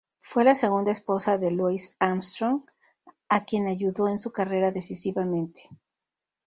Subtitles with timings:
[0.17, 2.63] Fue la segunda esposa de Louis Armstrong,
[3.29, 5.69] a quien ayudó en su carrera decisivamente.